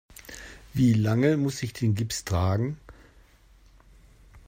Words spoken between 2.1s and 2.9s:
tragen?